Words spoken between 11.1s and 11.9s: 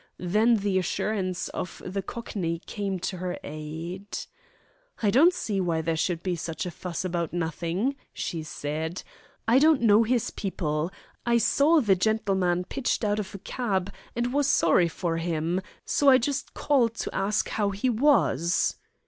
I saw